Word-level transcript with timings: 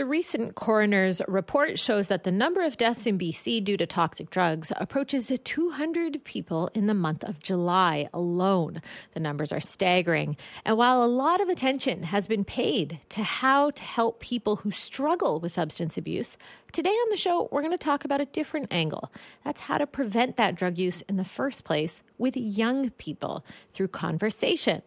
The 0.00 0.06
recent 0.06 0.54
coroner's 0.54 1.20
report 1.28 1.78
shows 1.78 2.08
that 2.08 2.24
the 2.24 2.32
number 2.32 2.62
of 2.62 2.78
deaths 2.78 3.06
in 3.06 3.18
BC 3.18 3.62
due 3.62 3.76
to 3.76 3.86
toxic 3.86 4.30
drugs 4.30 4.72
approaches 4.76 5.30
200 5.44 6.24
people 6.24 6.70
in 6.72 6.86
the 6.86 6.94
month 6.94 7.22
of 7.22 7.38
July 7.38 8.08
alone. 8.14 8.80
The 9.12 9.20
numbers 9.20 9.52
are 9.52 9.60
staggering. 9.60 10.38
And 10.64 10.78
while 10.78 11.04
a 11.04 11.06
lot 11.06 11.42
of 11.42 11.50
attention 11.50 12.04
has 12.04 12.26
been 12.26 12.46
paid 12.46 12.98
to 13.10 13.22
how 13.22 13.72
to 13.72 13.82
help 13.82 14.20
people 14.20 14.56
who 14.56 14.70
struggle 14.70 15.38
with 15.38 15.52
substance 15.52 15.98
abuse, 15.98 16.38
today 16.72 16.88
on 16.88 17.10
the 17.10 17.18
show, 17.18 17.50
we're 17.52 17.60
going 17.60 17.70
to 17.70 17.76
talk 17.76 18.06
about 18.06 18.22
a 18.22 18.24
different 18.24 18.68
angle. 18.70 19.12
That's 19.44 19.60
how 19.60 19.76
to 19.76 19.86
prevent 19.86 20.38
that 20.38 20.54
drug 20.54 20.78
use 20.78 21.02
in 21.10 21.18
the 21.18 21.26
first 21.26 21.64
place 21.64 22.02
with 22.16 22.38
young 22.38 22.88
people 22.88 23.44
through 23.70 23.88
conversation. 23.88 24.80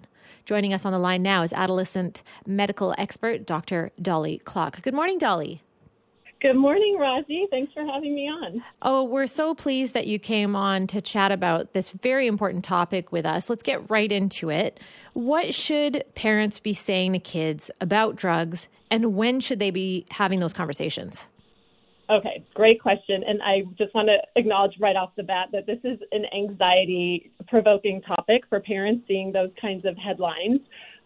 Joining 0.46 0.74
us 0.74 0.86
on 0.86 0.92
the 0.92 1.00
line 1.00 1.22
now 1.22 1.44
is 1.44 1.54
adolescent 1.54 2.24
medical 2.46 2.94
expert 2.98 3.46
Dr. 3.46 3.92
Dolly 4.02 4.40
Klock. 4.46 4.82
Good 4.82 4.94
morning, 4.94 5.18
Dolly. 5.18 5.62
Good 6.44 6.58
morning, 6.58 6.98
Raji. 7.00 7.48
Thanks 7.50 7.72
for 7.72 7.86
having 7.86 8.14
me 8.14 8.28
on. 8.28 8.62
Oh, 8.82 9.06
we're 9.06 9.28
so 9.28 9.56
pleased 9.56 9.94
that 9.94 10.08
you 10.08 10.20
came 10.20 10.58
on 10.58 10.88
to 10.88 11.00
chat 11.00 11.32
about 11.32 11.72
this 11.72 11.92
very 11.92 12.28
important 12.28 12.66
topic 12.66 13.14
with 13.14 13.26
us. 13.26 13.50
Let's 13.50 13.64
get 13.64 13.90
right 13.90 14.12
into 14.12 14.50
it. 14.50 14.82
What 15.14 15.54
should 15.54 16.04
parents 16.16 16.60
be 16.60 16.74
saying 16.74 17.14
to 17.14 17.20
kids 17.20 17.72
about 17.80 18.18
drugs, 18.18 18.68
and 18.92 19.16
when 19.16 19.40
should 19.40 19.60
they 19.60 19.72
be 19.72 20.06
having 20.12 20.42
those 20.42 20.54
conversations? 20.54 21.28
Okay, 22.10 22.44
great 22.54 22.82
question. 22.82 23.24
And 23.26 23.42
I 23.42 23.62
just 23.78 23.94
want 23.96 24.10
to 24.10 24.18
acknowledge 24.36 24.74
right 24.80 24.96
off 24.96 25.12
the 25.16 25.24
bat 25.24 25.50
that 25.54 25.66
this 25.66 25.80
is 25.84 26.00
an 26.12 26.26
anxiety 26.36 27.32
provoking 27.48 28.02
topic 28.02 28.44
for 28.50 28.60
parents 28.60 29.06
seeing 29.08 29.32
those 29.32 29.52
kinds 29.62 29.86
of 29.86 29.96
headlines. 29.98 30.60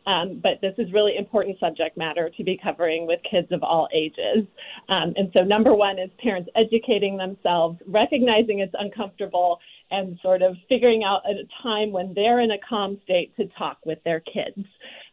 Um, 0.08 0.40
but 0.42 0.62
this 0.62 0.74
is 0.78 0.92
really 0.94 1.18
important 1.18 1.60
subject 1.60 1.98
matter 1.98 2.32
to 2.38 2.44
be 2.44 2.58
covering 2.64 3.06
with 3.06 3.20
kids 3.30 3.50
of 3.52 3.62
all 3.62 3.90
ages. 3.94 4.48
Um, 4.88 5.14
and 5.18 5.30
so, 5.34 5.42
number 5.42 5.76
one 5.76 6.00
is 6.00 6.10
parents 6.24 6.50
educating 6.56 7.18
themselves, 7.18 7.78
recognizing 7.86 8.60
it's 8.60 8.74
uncomfortable, 8.80 9.60
and 9.92 10.18
sort 10.24 10.42
of 10.42 10.56
figuring 10.70 11.04
out 11.04 11.24
a 11.30 11.44
time 11.62 11.92
when 11.92 12.14
they're 12.14 12.40
in 12.40 12.52
a 12.52 12.58
calm 12.68 12.98
state 13.04 13.36
to 13.36 13.48
talk 13.58 13.80
with 13.86 14.02
their 14.06 14.22
kids. 14.22 14.66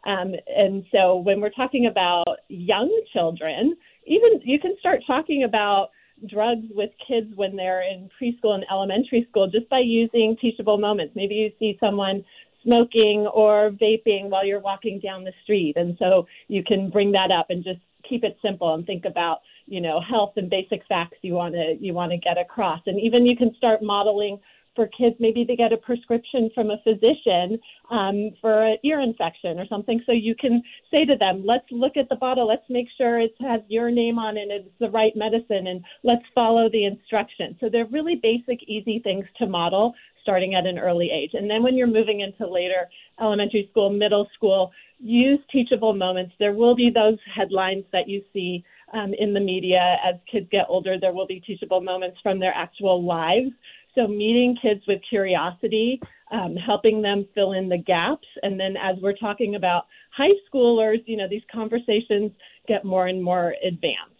Um, 0.06 0.34
and 0.46 0.84
so, 0.92 1.16
when 1.16 1.40
we're 1.40 1.50
talking 1.50 1.86
about 1.86 2.38
young 2.48 2.88
children, 3.12 3.74
even 4.06 4.40
you 4.42 4.58
can 4.58 4.76
start 4.78 5.00
talking 5.06 5.44
about 5.44 5.90
drugs 6.28 6.66
with 6.70 6.90
kids 7.06 7.26
when 7.34 7.56
they're 7.56 7.82
in 7.82 8.08
preschool 8.20 8.54
and 8.54 8.64
elementary 8.70 9.26
school 9.28 9.48
just 9.48 9.68
by 9.68 9.80
using 9.80 10.36
teachable 10.40 10.78
moments. 10.78 11.14
Maybe 11.16 11.34
you 11.34 11.50
see 11.58 11.76
someone 11.80 12.24
smoking 12.62 13.26
or 13.26 13.70
vaping 13.70 14.30
while 14.30 14.44
you're 14.44 14.60
walking 14.60 15.00
down 15.00 15.24
the 15.24 15.32
street. 15.42 15.76
And 15.76 15.96
so 15.98 16.26
you 16.48 16.64
can 16.64 16.90
bring 16.90 17.12
that 17.12 17.30
up 17.30 17.46
and 17.50 17.62
just 17.62 17.80
keep 18.08 18.24
it 18.24 18.38
simple 18.42 18.74
and 18.74 18.86
think 18.86 19.04
about, 19.04 19.40
you 19.66 19.80
know, 19.80 20.00
health 20.00 20.32
and 20.36 20.48
basic 20.48 20.82
facts 20.88 21.18
you 21.22 21.34
want 21.34 21.54
to 21.54 21.76
you 21.80 21.92
want 21.92 22.12
to 22.12 22.18
get 22.18 22.38
across. 22.38 22.80
And 22.86 23.00
even 23.00 23.26
you 23.26 23.36
can 23.36 23.54
start 23.56 23.82
modeling 23.82 24.38
for 24.74 24.88
kids 24.88 25.16
maybe 25.20 25.44
they 25.44 25.56
get 25.56 25.72
a 25.72 25.76
prescription 25.76 26.50
from 26.54 26.70
a 26.70 26.78
physician 26.84 27.58
um, 27.90 28.30
for 28.40 28.64
an 28.64 28.78
ear 28.84 29.00
infection 29.00 29.58
or 29.58 29.66
something. 29.66 30.00
So 30.06 30.12
you 30.12 30.34
can 30.34 30.62
say 30.90 31.04
to 31.04 31.16
them, 31.16 31.44
let's 31.46 31.66
look 31.70 31.96
at 31.96 32.08
the 32.08 32.16
bottle, 32.16 32.46
let's 32.46 32.68
make 32.68 32.88
sure 32.96 33.20
it 33.20 33.34
has 33.40 33.60
your 33.68 33.90
name 33.90 34.18
on 34.18 34.36
it, 34.36 34.48
it's 34.50 34.68
the 34.80 34.90
right 34.90 35.12
medicine, 35.16 35.66
and 35.68 35.84
let's 36.02 36.24
follow 36.34 36.68
the 36.70 36.84
instructions. 36.84 37.56
So 37.60 37.68
they're 37.70 37.86
really 37.86 38.20
basic, 38.22 38.62
easy 38.66 39.00
things 39.00 39.24
to 39.38 39.46
model 39.46 39.94
starting 40.22 40.54
at 40.54 40.66
an 40.66 40.78
early 40.78 41.10
age. 41.12 41.32
And 41.34 41.48
then 41.50 41.62
when 41.62 41.76
you're 41.76 41.86
moving 41.86 42.20
into 42.20 42.50
later 42.50 42.88
elementary 43.20 43.68
school, 43.70 43.90
middle 43.90 44.26
school, 44.34 44.72
use 44.98 45.38
teachable 45.52 45.92
moments. 45.92 46.32
There 46.38 46.54
will 46.54 46.74
be 46.74 46.90
those 46.90 47.18
headlines 47.32 47.84
that 47.92 48.08
you 48.08 48.22
see 48.32 48.64
um, 48.94 49.12
in 49.18 49.34
the 49.34 49.40
media 49.40 49.96
as 50.04 50.14
kids 50.30 50.46
get 50.50 50.66
older. 50.68 50.98
There 50.98 51.12
will 51.12 51.26
be 51.26 51.40
teachable 51.40 51.80
moments 51.80 52.18
from 52.22 52.40
their 52.40 52.54
actual 52.54 53.04
lives. 53.04 53.50
So, 53.94 54.06
meeting 54.06 54.56
kids 54.60 54.82
with 54.88 55.00
curiosity, 55.08 56.00
um, 56.32 56.56
helping 56.56 57.00
them 57.00 57.26
fill 57.34 57.52
in 57.52 57.68
the 57.68 57.78
gaps. 57.78 58.26
And 58.42 58.58
then, 58.58 58.76
as 58.76 58.96
we're 59.00 59.16
talking 59.16 59.54
about 59.54 59.86
high 60.16 60.34
schoolers, 60.52 61.02
you 61.06 61.16
know, 61.16 61.28
these 61.28 61.42
conversations 61.52 62.32
get 62.66 62.84
more 62.84 63.06
and 63.06 63.22
more 63.22 63.54
advanced. 63.64 64.10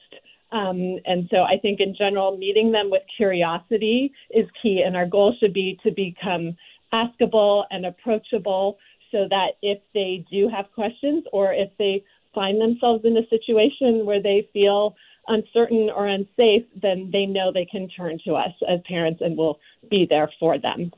Um, 0.52 0.98
and 1.06 1.28
so, 1.30 1.42
I 1.42 1.58
think 1.60 1.80
in 1.80 1.94
general, 1.96 2.36
meeting 2.36 2.70
them 2.70 2.90
with 2.90 3.02
curiosity 3.16 4.12
is 4.30 4.46
key. 4.62 4.82
And 4.86 4.96
our 4.96 5.06
goal 5.06 5.34
should 5.40 5.52
be 5.52 5.78
to 5.82 5.90
become 5.90 6.56
askable 6.92 7.64
and 7.70 7.86
approachable 7.86 8.78
so 9.10 9.26
that 9.30 9.52
if 9.62 9.78
they 9.92 10.24
do 10.30 10.48
have 10.48 10.66
questions 10.74 11.24
or 11.32 11.52
if 11.52 11.70
they 11.78 12.04
find 12.34 12.60
themselves 12.60 13.04
in 13.04 13.16
a 13.16 13.28
situation 13.28 14.04
where 14.06 14.22
they 14.22 14.48
feel 14.52 14.96
uncertain 15.28 15.90
or 15.94 16.06
unsafe, 16.06 16.64
then 16.82 17.10
they 17.12 17.26
know 17.26 17.52
they 17.52 17.64
can 17.64 17.88
turn 17.88 18.18
to 18.24 18.34
us 18.34 18.52
as 18.68 18.80
parents 18.86 19.20
and 19.22 19.36
we'll 19.36 19.58
be 19.90 20.06
there 20.08 20.30
for 20.38 20.58
them. 20.58 20.92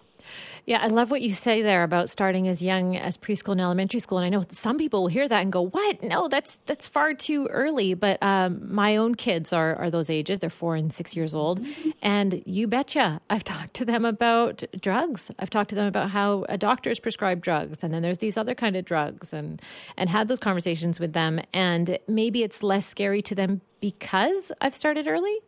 Yeah, 0.66 0.80
I 0.82 0.88
love 0.88 1.12
what 1.12 1.22
you 1.22 1.32
say 1.32 1.62
there 1.62 1.84
about 1.84 2.10
starting 2.10 2.48
as 2.48 2.60
young 2.60 2.96
as 2.96 3.16
preschool 3.16 3.52
and 3.52 3.60
elementary 3.60 4.00
school. 4.00 4.18
And 4.18 4.26
I 4.26 4.28
know 4.30 4.44
some 4.50 4.78
people 4.78 5.02
will 5.02 5.08
hear 5.08 5.28
that 5.28 5.40
and 5.42 5.52
go, 5.52 5.62
"What? 5.68 6.02
No, 6.02 6.26
that's 6.26 6.56
that's 6.66 6.88
far 6.88 7.14
too 7.14 7.46
early." 7.46 7.94
But 7.94 8.20
um, 8.22 8.74
my 8.74 8.96
own 8.96 9.14
kids 9.14 9.52
are 9.52 9.76
are 9.76 9.90
those 9.90 10.10
ages; 10.10 10.40
they're 10.40 10.50
four 10.50 10.74
and 10.74 10.92
six 10.92 11.14
years 11.14 11.34
old, 11.34 11.64
and 12.02 12.42
you 12.46 12.66
betcha, 12.66 13.20
I've 13.30 13.44
talked 13.44 13.74
to 13.74 13.84
them 13.84 14.04
about 14.04 14.64
drugs. 14.80 15.30
I've 15.38 15.50
talked 15.50 15.70
to 15.70 15.76
them 15.76 15.86
about 15.86 16.10
how 16.10 16.44
a 16.48 16.58
doctor's 16.58 16.98
prescribed 16.98 17.42
drugs, 17.42 17.84
and 17.84 17.94
then 17.94 18.02
there's 18.02 18.18
these 18.18 18.36
other 18.36 18.54
kind 18.54 18.74
of 18.74 18.84
drugs, 18.84 19.32
and 19.32 19.62
and 19.96 20.10
had 20.10 20.26
those 20.26 20.40
conversations 20.40 20.98
with 20.98 21.12
them. 21.12 21.40
And 21.54 21.98
maybe 22.08 22.42
it's 22.42 22.64
less 22.64 22.86
scary 22.86 23.22
to 23.22 23.36
them 23.36 23.60
because 23.80 24.50
I've 24.60 24.74
started 24.74 25.06
early. 25.06 25.38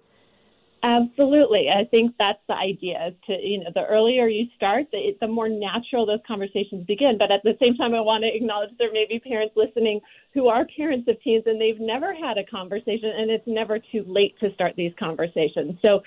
Absolutely. 0.84 1.68
I 1.74 1.84
think 1.86 2.14
that's 2.18 2.38
the 2.46 2.54
idea 2.54 3.08
is 3.08 3.14
to, 3.26 3.32
you 3.32 3.58
know, 3.58 3.70
the 3.74 3.84
earlier 3.86 4.28
you 4.28 4.46
start, 4.54 4.86
the, 4.92 5.16
the 5.20 5.26
more 5.26 5.48
natural 5.48 6.06
those 6.06 6.20
conversations 6.26 6.86
begin. 6.86 7.18
But 7.18 7.32
at 7.32 7.42
the 7.42 7.56
same 7.60 7.74
time, 7.74 7.94
I 7.94 8.00
want 8.00 8.22
to 8.22 8.34
acknowledge 8.34 8.70
there 8.78 8.92
may 8.92 9.04
be 9.08 9.18
parents 9.18 9.54
listening 9.56 10.00
who 10.34 10.46
are 10.46 10.64
parents 10.76 11.08
of 11.08 11.20
teens 11.22 11.42
and 11.46 11.60
they've 11.60 11.80
never 11.80 12.14
had 12.14 12.38
a 12.38 12.44
conversation 12.44 13.10
and 13.18 13.28
it's 13.28 13.46
never 13.46 13.80
too 13.80 14.04
late 14.06 14.38
to 14.38 14.54
start 14.54 14.74
these 14.76 14.92
conversations. 15.00 15.74
So 15.82 16.00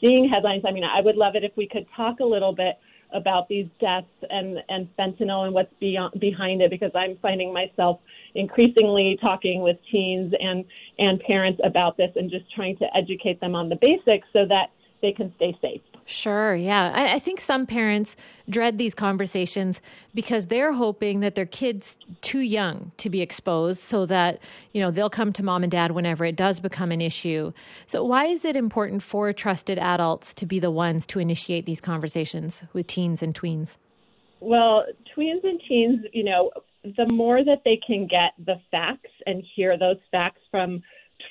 seeing 0.00 0.28
headlines, 0.28 0.64
I 0.66 0.72
mean, 0.72 0.84
I 0.84 1.00
would 1.00 1.16
love 1.16 1.36
it 1.36 1.44
if 1.44 1.52
we 1.56 1.68
could 1.68 1.86
talk 1.96 2.18
a 2.18 2.24
little 2.24 2.52
bit 2.52 2.78
about 3.12 3.48
these 3.48 3.66
deaths 3.80 4.06
and, 4.30 4.58
and 4.68 4.88
fentanyl 4.98 5.44
and 5.44 5.54
what's 5.54 5.72
beyond, 5.80 6.18
behind 6.20 6.62
it 6.62 6.70
because 6.70 6.90
I'm 6.94 7.16
finding 7.22 7.52
myself 7.52 8.00
increasingly 8.34 9.18
talking 9.20 9.62
with 9.62 9.76
teens 9.90 10.32
and, 10.38 10.64
and 10.98 11.20
parents 11.20 11.60
about 11.64 11.96
this 11.96 12.10
and 12.16 12.30
just 12.30 12.52
trying 12.54 12.76
to 12.78 12.86
educate 12.96 13.40
them 13.40 13.54
on 13.54 13.68
the 13.68 13.76
basics 13.76 14.26
so 14.32 14.46
that 14.46 14.70
they 15.02 15.12
can 15.12 15.32
stay 15.36 15.56
safe. 15.60 15.80
Sure, 16.08 16.54
yeah. 16.54 16.92
I, 16.94 17.14
I, 17.14 17.18
think 17.18 17.40
some 17.40 17.66
parents 17.66 18.14
dread 18.48 18.78
these 18.78 18.94
conversations 18.94 19.80
because 20.14 20.46
they're 20.46 20.72
hoping 20.72 21.18
that 21.20 21.34
their 21.34 21.46
kid's 21.46 21.98
too 22.20 22.40
young 22.40 22.92
to 22.98 23.10
be 23.10 23.20
exposed 23.20 23.80
so 23.80 24.06
that, 24.06 24.38
you 24.72 24.80
know, 24.80 24.92
they'll 24.92 25.10
come 25.10 25.32
to 25.32 25.42
mom 25.42 25.64
and 25.64 25.72
dad 25.72 25.90
whenever 25.90 26.24
it 26.24 26.36
does 26.36 26.60
become 26.60 26.92
an 26.92 27.00
issue. 27.00 27.52
So 27.88 28.04
why 28.04 28.26
is 28.26 28.44
it 28.44 28.56
important 28.56 29.02
for 29.02 29.32
trusted 29.32 29.78
adults 29.78 30.32
to 30.34 30.46
be 30.46 30.60
the 30.60 30.70
ones 30.70 31.06
to 31.06 31.18
initiate 31.18 31.66
these 31.66 31.80
conversations 31.80 32.62
with 32.72 32.86
teens 32.86 33.20
and 33.20 33.34
tweens? 33.34 33.76
Well, 34.38 34.84
tweens 35.16 35.42
and 35.42 35.60
teens, 35.68 36.04
you 36.12 36.22
know, 36.22 36.52
the 36.96 37.06
more 37.12 37.42
that 37.42 37.62
they 37.64 37.80
can 37.84 38.06
get 38.06 38.32
the 38.38 38.60
facts 38.70 39.10
and 39.26 39.42
hear 39.56 39.76
those 39.76 39.98
facts 40.12 40.40
from 40.52 40.82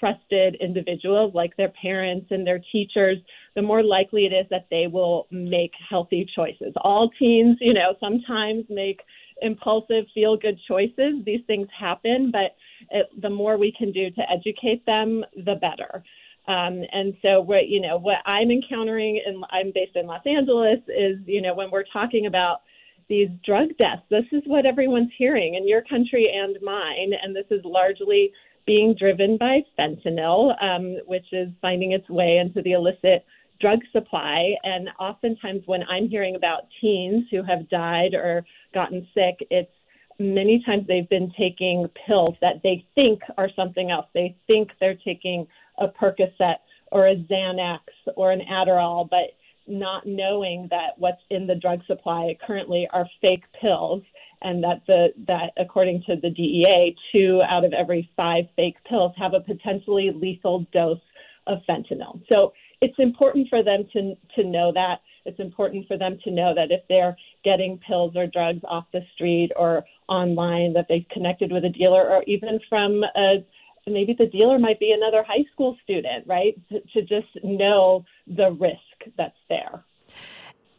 trusted 0.06 0.56
individuals 0.62 1.34
like 1.34 1.56
their 1.58 1.72
parents 1.82 2.28
and 2.30 2.46
their 2.46 2.62
teachers, 2.72 3.18
the 3.56 3.62
more 3.62 3.84
likely 3.84 4.26
it 4.26 4.34
is 4.34 4.46
that 4.50 4.68
they 4.70 4.88
will 4.88 5.28
make 5.32 5.72
healthy 5.90 6.28
choices. 6.36 6.74
All 6.82 7.10
teens, 7.18 7.58
you 7.60 7.74
know, 7.74 7.96
sometimes 8.00 8.66
make 8.70 9.00
impulsive, 9.42 10.06
feel 10.14 10.38
good 10.38 10.60
choices. 10.68 11.24
These 11.26 11.42
things 11.48 11.68
happen, 11.78 12.32
but 12.32 12.56
it, 12.92 13.08
the 13.22 13.30
more 13.30 13.58
we 13.58 13.74
can 13.78 13.92
do 13.92 14.10
to 14.12 14.22
educate 14.32 14.86
them, 14.86 15.24
the 15.46 15.56
better. 15.56 16.04
Um, 16.48 16.84
and 16.92 17.16
so, 17.24 17.42
what 17.42 17.68
you 17.68 17.82
know, 17.82 17.98
what 17.98 18.18
I'm 18.28 18.52
encountering, 18.52 19.20
and 19.26 19.44
I'm 19.50 19.72
based 19.74 19.96
in 19.96 20.06
Los 20.06 20.22
Angeles, 20.28 20.80
is 20.88 21.18
you 21.26 21.42
know 21.42 21.56
when 21.56 21.72
we're 21.72 21.86
talking 21.92 22.28
about 22.28 22.62
these 23.10 23.30
drug 23.44 23.70
deaths, 23.80 24.04
this 24.12 24.26
is 24.32 24.44
what 24.46 24.66
everyone's 24.66 25.12
hearing 25.18 25.56
in 25.56 25.68
your 25.68 25.82
country 25.90 26.32
and 26.32 26.56
mine, 26.62 27.14
and 27.20 27.36
this 27.36 27.46
is 27.50 27.62
largely 27.64 28.32
being 28.66 28.96
driven 28.98 29.38
by 29.38 29.62
fentanyl, 29.78 30.56
um, 30.64 30.98
which 31.06 31.26
is 31.32 31.50
finding 31.62 31.92
its 31.92 32.10
way 32.10 32.38
into 32.38 32.62
the 32.62 32.74
illicit 32.74 33.26
drug 33.62 33.80
supply. 33.92 34.54
And 34.64 34.90
oftentimes, 35.00 35.64
when 35.66 35.84
I'm 35.84 36.10
hearing 36.10 36.36
about 36.36 36.68
teens 36.82 37.26
who 37.32 37.44
have 37.44 37.70
died 37.70 38.14
or 38.14 38.46
gotten 38.74 39.08
sick, 39.14 39.46
it's 39.50 39.72
many 40.20 40.64
times 40.66 40.86
they've 40.88 41.10
been 41.10 41.32
taking 41.38 41.88
pills 42.08 42.36
that 42.42 42.62
they 42.64 42.86
think 42.96 43.22
are 43.38 43.50
something 43.56 43.92
else. 43.92 44.08
They 44.14 44.36
think 44.48 44.72
they're 44.80 44.96
taking 44.96 45.48
a 45.78 45.88
Percocet 45.88 46.58
or 46.92 47.08
a 47.08 47.16
Xanax 47.16 47.80
or 48.16 48.32
an 48.32 48.42
Adderall, 48.50 49.10
but 49.10 49.36
not 49.68 50.06
knowing 50.06 50.68
that 50.70 50.98
what's 50.98 51.22
in 51.30 51.48
the 51.48 51.56
drug 51.56 51.82
supply 51.88 52.38
currently 52.46 52.88
are 52.94 53.08
fake 53.22 53.44
pills 53.60 54.04
and 54.46 54.64
that 54.64 54.82
the 54.88 55.08
that 55.28 55.52
according 55.58 56.04
to 56.04 56.16
the 56.16 56.30
DEA, 56.30 56.96
two 57.12 57.42
out 57.50 57.66
of 57.66 57.74
every 57.74 58.10
five 58.16 58.46
fake 58.56 58.78
pills 58.88 59.12
have 59.18 59.34
a 59.34 59.42
potentially 59.42 60.12
lethal 60.16 60.66
dose 60.72 61.00
of 61.48 61.58
fentanyl. 61.68 62.22
So 62.30 62.54
it's 62.80 62.98
important 63.00 63.50
for 63.50 63.64
them 63.64 63.86
to 63.94 64.16
to 64.36 64.48
know 64.48 64.72
that. 64.74 65.02
It's 65.26 65.40
important 65.40 65.88
for 65.88 65.98
them 65.98 66.20
to 66.24 66.32
know 66.32 66.54
that 66.54 66.72
if 66.72 66.82
they're 66.88 67.18
getting 67.44 67.80
pills 67.80 68.16
or 68.16 68.28
drugs 68.28 68.62
off 68.68 68.86
the 68.94 69.02
street 69.16 69.52
or 69.56 69.84
online, 70.08 70.74
that 70.74 70.86
they've 70.88 71.10
connected 71.12 71.52
with 71.52 71.66
a 71.66 71.70
dealer, 71.70 72.08
or 72.08 72.24
even 72.28 72.60
from 72.70 73.04
a 73.16 73.44
maybe 73.88 74.16
the 74.18 74.28
dealer 74.28 74.60
might 74.60 74.80
be 74.80 74.92
another 74.92 75.24
high 75.24 75.46
school 75.54 75.76
student, 75.84 76.26
right? 76.28 76.56
To, 76.70 76.82
to 76.94 77.02
just 77.02 77.44
know 77.44 78.06
the 78.28 78.52
risk 78.52 79.14
that's 79.18 79.38
there. 79.50 79.84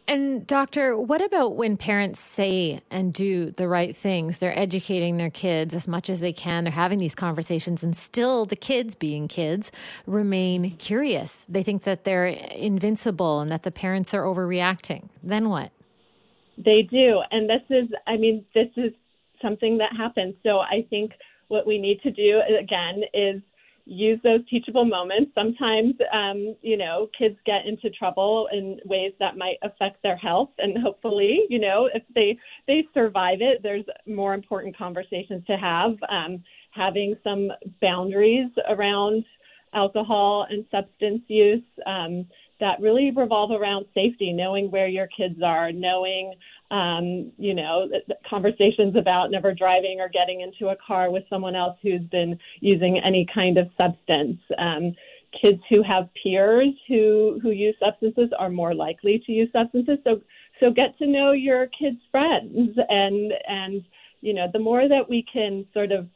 And, 0.08 0.47
doctor, 0.47 0.97
what 0.97 1.20
about 1.20 1.56
when 1.56 1.76
parents 1.76 2.20
say 2.20 2.81
and 2.93 3.12
do 3.12 3.50
the 3.50 3.67
right 3.67 3.94
things? 3.97 4.38
They're 4.38 4.56
educating 4.56 5.17
their 5.17 5.31
kids 5.31 5.75
as 5.75 5.88
much 5.88 6.08
as 6.08 6.20
they 6.20 6.32
can. 6.32 6.62
They're 6.62 6.73
having 6.73 6.99
these 6.99 7.17
conversations, 7.17 7.82
and 7.82 7.97
still 7.97 8.47
the 8.47 8.55
kids, 8.55 8.94
being 8.94 9.26
kids, 9.26 9.73
remain 10.06 10.64
mm-hmm. 10.64 10.76
curious. 10.76 11.44
They 11.49 11.64
think 11.64 11.82
that 11.82 12.05
they're 12.05 12.26
invincible 12.26 13.41
and 13.41 13.50
that 13.50 13.64
the 13.64 13.73
parents 13.73 14.14
are 14.14 14.23
overreacting. 14.23 15.08
Then 15.25 15.49
what? 15.49 15.73
They 16.56 16.82
do. 16.82 17.23
And 17.32 17.50
this 17.50 17.62
is, 17.69 17.88
I 18.06 18.17
mean, 18.17 18.44
this 18.55 18.69
is 18.76 18.93
something 19.43 19.79
that 19.79 19.91
happens. 19.97 20.37
So 20.44 20.61
I 20.61 20.87
think 20.88 21.12
what 21.49 21.67
we 21.67 21.79
need 21.79 22.00
to 22.03 22.12
do, 22.12 22.41
again, 22.61 23.03
is 23.12 23.43
use 23.87 24.19
those 24.23 24.41
teachable 24.50 24.85
moments. 24.85 25.31
Sometimes, 25.35 25.94
um, 26.12 26.56
you 26.61 26.77
know, 26.77 27.09
kids 27.17 27.37
get 27.47 27.67
into 27.67 27.88
trouble 27.91 28.49
in 28.53 28.79
ways 28.85 29.12
that 29.21 29.38
might 29.38 29.56
affect 29.62 30.03
their 30.03 30.17
health, 30.17 30.50
and 30.59 30.77
hopefully, 30.79 31.47
you 31.49 31.59
know, 31.59 31.88
if 31.94 32.03
they 32.15 32.37
they 32.67 32.87
survive 32.93 33.38
it, 33.41 33.62
there's 33.62 33.85
more 34.06 34.35
important 34.35 34.77
conversations 34.77 35.44
to 35.47 35.56
have. 35.56 35.93
Um, 36.09 36.43
having 36.73 37.17
some 37.25 37.50
boundaries 37.81 38.50
around 38.69 39.25
alcohol 39.73 40.47
and 40.50 40.67
substance 40.71 41.23
use. 41.27 41.65
Um, 41.87 42.27
that 42.61 42.81
really 42.81 43.11
revolve 43.11 43.50
around 43.50 43.87
safety, 43.94 44.32
knowing 44.32 44.71
where 44.71 44.89
your 44.89 45.09
kids 45.09 45.43
are, 45.44 45.73
knowing, 45.73 46.32
um, 46.71 47.33
you 47.39 47.55
know, 47.55 47.89
conversations 48.29 48.97
about 48.97 49.31
never 49.31 49.55
driving 49.55 50.01
or 50.01 50.09
getting 50.09 50.41
into 50.41 50.73
a 50.73 50.77
car 50.85 51.11
with 51.11 51.25
someone 51.31 51.55
else 51.55 51.77
who's 51.83 52.03
been 52.11 52.39
using 52.61 52.99
any 52.99 53.27
kind 53.33 53.59
of 53.59 53.69
substance. 53.77 54.39
Um, 54.59 54.95
kids 55.41 55.61
who 55.69 55.83
have 55.83 56.09
peers 56.23 56.73
who 56.89 57.39
who 57.43 57.51
use 57.51 57.77
substances 57.79 58.31
are 58.39 58.49
more 58.49 58.75
likely 58.75 59.23
to 59.27 59.33
use 59.33 59.49
substances. 59.53 59.99
So 60.05 60.21
so 60.61 60.71
get 60.71 60.97
to 60.99 61.07
know 61.07 61.33
your 61.33 61.67
kids' 61.79 62.01
friends 62.11 62.71
and 62.89 63.33
and 63.47 63.83
you 64.21 64.35
know 64.35 64.49
the 64.53 64.59
more 64.59 64.89
that 64.89 65.09
we 65.09 65.25
can 65.33 65.67
sort 65.73 65.93
of 65.93 66.09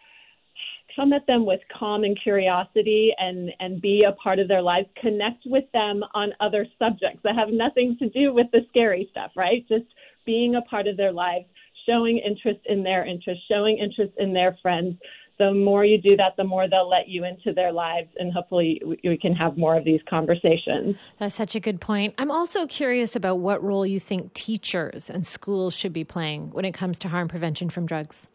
come 0.95 1.13
at 1.13 1.27
them 1.27 1.47
with 1.47 1.61
calm 1.77 2.05
and 2.05 2.21
curiosity 2.21 3.13
and, 3.19 3.51
and 3.61 3.81
be 3.81 4.05
a 4.07 4.13
part 4.13 4.39
of 4.39 4.49
their 4.49 4.63
lives, 4.63 4.89
connect 5.01 5.45
with 5.47 5.65
them 5.73 6.03
on 6.15 6.33
other 6.41 6.67
subjects 6.79 7.21
that 7.23 7.37
have 7.37 7.49
nothing 7.51 7.97
to 7.99 8.09
do 8.09 8.33
with 8.33 8.47
the 8.53 8.61
scary 8.69 9.09
stuff, 9.11 9.31
right? 9.37 9.67
Just 9.69 9.87
being 10.25 10.55
a 10.57 10.63
part 10.63 10.87
of 10.87 10.97
their 10.97 11.13
lives, 11.13 11.47
showing 11.87 12.19
interest 12.19 12.61
in 12.67 12.83
their 12.83 13.05
interests, 13.05 13.45
showing 13.51 13.79
interest 13.79 14.13
in 14.19 14.33
their 14.33 14.57
friends. 14.63 14.97
The 15.39 15.55
more 15.55 15.87
you 15.87 15.99
do 15.99 16.17
that, 16.19 16.37
the 16.37 16.45
more 16.45 16.69
they'll 16.69 16.89
let 16.89 17.09
you 17.09 17.25
into 17.25 17.55
their 17.55 17.73
lives, 17.73 18.09
and 18.19 18.31
hopefully 18.31 18.83
we 18.85 19.17
can 19.17 19.33
have 19.35 19.57
more 19.57 19.75
of 19.75 19.85
these 19.85 20.01
conversations. 20.09 20.97
That's 21.19 21.35
such 21.35 21.55
a 21.55 21.61
good 21.61 21.81
point. 21.81 22.15
I'm 22.19 22.31
also 22.31 22.67
curious 22.67 23.17
about 23.17 23.37
what 23.37 23.63
role 23.63 23.87
you 23.87 23.99
think 23.99 24.35
teachers 24.35 25.09
and 25.09 25.25
schools 25.25 25.75
should 25.75 25.95
be 25.95 26.05
playing 26.05 26.51
when 26.51 26.67
it 26.67 26.73
comes 26.73 26.99
to 27.01 27.09
harm 27.09 27.29
prevention 27.29 27.71
from 27.71 27.87
drugs. 27.87 28.29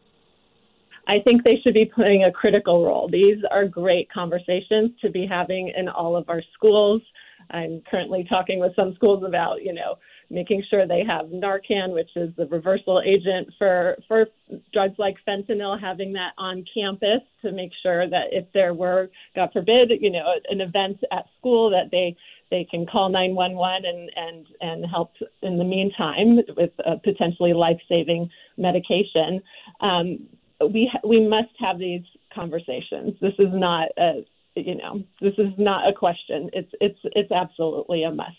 I 1.06 1.20
think 1.22 1.44
they 1.44 1.60
should 1.62 1.74
be 1.74 1.84
playing 1.84 2.24
a 2.24 2.32
critical 2.32 2.84
role. 2.84 3.08
These 3.08 3.38
are 3.52 3.66
great 3.66 4.10
conversations 4.10 4.90
to 5.00 5.08
be 5.08 5.24
having 5.24 5.72
in 5.76 5.88
all 5.88 6.16
of 6.16 6.28
our 6.28 6.42
schools. 6.54 7.02
I'm 7.50 7.82
currently 7.90 8.26
talking 8.28 8.60
with 8.60 8.74
some 8.74 8.94
schools 8.94 9.24
about, 9.26 9.62
you 9.62 9.72
know, 9.72 9.96
making 10.30 10.64
sure 10.68 10.86
they 10.86 11.04
have 11.04 11.26
Narcan, 11.26 11.92
which 11.92 12.10
is 12.16 12.34
the 12.36 12.46
reversal 12.46 13.00
agent 13.04 13.48
for 13.58 13.96
for 14.08 14.26
drugs 14.72 14.94
like 14.98 15.16
fentanyl, 15.26 15.80
having 15.80 16.12
that 16.14 16.32
on 16.38 16.64
campus 16.72 17.20
to 17.42 17.52
make 17.52 17.70
sure 17.82 18.08
that 18.08 18.26
if 18.32 18.44
there 18.52 18.74
were, 18.74 19.08
God 19.34 19.50
forbid, 19.52 19.90
you 20.00 20.10
know, 20.10 20.34
an 20.48 20.60
event 20.60 20.98
at 21.12 21.26
school 21.38 21.70
that 21.70 21.90
they 21.90 22.16
they 22.50 22.66
can 22.70 22.86
call 22.86 23.08
911 23.08 23.84
and 23.84 24.10
and 24.16 24.46
and 24.60 24.90
help 24.90 25.12
in 25.42 25.58
the 25.58 25.64
meantime 25.64 26.38
with 26.56 26.70
potentially 27.04 27.52
life-saving 27.52 28.28
medication. 28.56 29.42
Um, 29.80 30.26
we 30.60 30.90
we 31.04 31.26
must 31.26 31.50
have 31.58 31.78
these 31.78 32.02
conversations. 32.34 33.14
This 33.20 33.34
is 33.38 33.48
not 33.52 33.88
a 33.98 34.24
you 34.56 34.74
know 34.74 35.02
this 35.20 35.34
is 35.38 35.52
not 35.58 35.88
a 35.88 35.92
question. 35.92 36.50
It's 36.52 36.70
it's 36.80 36.98
it's 37.04 37.32
absolutely 37.32 38.02
a 38.04 38.10
must. 38.10 38.36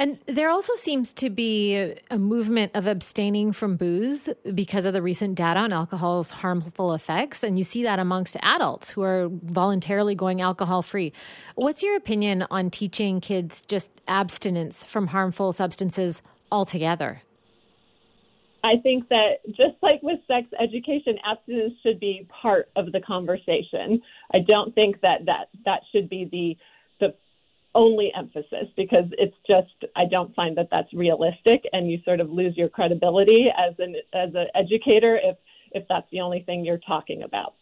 And 0.00 0.18
there 0.24 0.48
also 0.48 0.74
seems 0.76 1.12
to 1.14 1.28
be 1.28 1.94
a 2.10 2.16
movement 2.16 2.72
of 2.74 2.86
abstaining 2.86 3.52
from 3.52 3.76
booze 3.76 4.30
because 4.54 4.86
of 4.86 4.94
the 4.94 5.02
recent 5.02 5.34
data 5.34 5.60
on 5.60 5.74
alcohol's 5.74 6.30
harmful 6.30 6.94
effects. 6.94 7.42
And 7.42 7.58
you 7.58 7.64
see 7.64 7.82
that 7.82 7.98
amongst 7.98 8.34
adults 8.42 8.90
who 8.90 9.02
are 9.02 9.28
voluntarily 9.30 10.14
going 10.14 10.40
alcohol 10.40 10.80
free. 10.80 11.12
What's 11.54 11.82
your 11.82 11.96
opinion 11.96 12.46
on 12.50 12.70
teaching 12.70 13.20
kids 13.20 13.62
just 13.62 13.90
abstinence 14.08 14.82
from 14.82 15.06
harmful 15.06 15.52
substances 15.52 16.22
altogether? 16.50 17.20
I 18.62 18.76
think 18.82 19.08
that 19.08 19.38
just 19.48 19.76
like 19.82 20.02
with 20.02 20.20
sex 20.26 20.46
education, 20.60 21.16
abstinence 21.24 21.74
should 21.82 21.98
be 21.98 22.26
part 22.42 22.70
of 22.76 22.92
the 22.92 23.00
conversation. 23.00 24.02
I 24.34 24.38
don't 24.46 24.74
think 24.74 25.00
that 25.00 25.24
that, 25.26 25.48
that 25.64 25.80
should 25.92 26.08
be 26.08 26.28
the 26.30 26.56
the 27.00 27.14
only 27.74 28.12
emphasis 28.16 28.68
because 28.76 29.06
it's 29.12 29.36
just 29.46 29.90
I 29.96 30.04
don't 30.04 30.34
find 30.34 30.56
that 30.58 30.68
that's 30.70 30.92
realistic, 30.92 31.64
and 31.72 31.90
you 31.90 31.98
sort 32.04 32.20
of 32.20 32.30
lose 32.30 32.56
your 32.56 32.68
credibility 32.68 33.46
as 33.56 33.74
an 33.78 33.96
as 34.12 34.30
an 34.34 34.48
educator 34.54 35.18
if 35.22 35.36
if 35.72 35.84
that's 35.88 36.06
the 36.10 36.20
only 36.20 36.42
thing 36.42 36.64
you're 36.64 36.78
talking 36.78 37.22
about. 37.22 37.54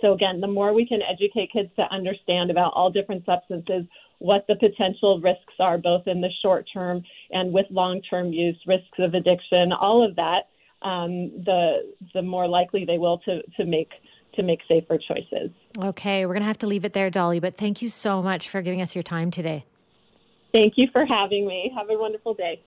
So 0.00 0.12
again, 0.12 0.40
the 0.40 0.48
more 0.48 0.74
we 0.74 0.86
can 0.86 1.00
educate 1.00 1.52
kids 1.52 1.70
to 1.76 1.82
understand 1.92 2.50
about 2.50 2.72
all 2.74 2.90
different 2.90 3.24
substances, 3.24 3.84
what 4.22 4.46
the 4.46 4.54
potential 4.54 5.20
risks 5.20 5.54
are, 5.58 5.76
both 5.78 6.06
in 6.06 6.20
the 6.20 6.30
short 6.42 6.64
term 6.72 7.02
and 7.30 7.52
with 7.52 7.66
long 7.70 8.00
term 8.08 8.32
use, 8.32 8.56
risks 8.66 8.98
of 8.98 9.14
addiction, 9.14 9.72
all 9.72 10.06
of 10.06 10.14
that, 10.16 10.42
um, 10.82 11.30
the 11.44 11.92
the 12.14 12.22
more 12.22 12.46
likely 12.46 12.84
they 12.84 12.98
will 12.98 13.18
to 13.18 13.42
to 13.56 13.64
make 13.64 13.90
to 14.34 14.42
make 14.42 14.60
safer 14.68 14.96
choices. 14.96 15.50
Okay, 15.76 16.24
we're 16.24 16.34
gonna 16.34 16.46
have 16.46 16.58
to 16.58 16.66
leave 16.66 16.84
it 16.84 16.92
there, 16.92 17.10
Dolly. 17.10 17.40
But 17.40 17.56
thank 17.56 17.82
you 17.82 17.88
so 17.88 18.22
much 18.22 18.48
for 18.48 18.62
giving 18.62 18.80
us 18.80 18.94
your 18.94 19.02
time 19.02 19.30
today. 19.30 19.64
Thank 20.52 20.74
you 20.76 20.86
for 20.92 21.04
having 21.08 21.46
me. 21.46 21.72
Have 21.76 21.90
a 21.90 21.98
wonderful 21.98 22.34
day. 22.34 22.60